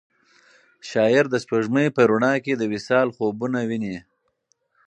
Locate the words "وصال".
2.71-3.07